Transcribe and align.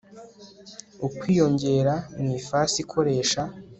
ukwiyongera 1.07 1.93
mu 2.21 2.27
ifasi 2.39 2.75
ikoresha 2.83 3.41